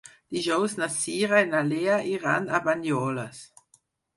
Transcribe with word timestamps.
Dijous 0.35 0.73
na 0.83 0.87
Cira 0.93 1.43
i 1.45 1.49
na 1.51 1.61
Lea 1.67 1.99
iran 2.15 2.49
a 2.49 2.63
Banyoles. 2.71 3.47